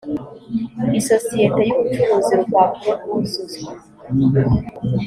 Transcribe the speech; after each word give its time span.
isosiyete 0.99 1.61
y 1.67 1.71
ubucuruzi 1.75 2.31
urupapuro 2.35 2.93
rwuzuzwa 3.03 3.71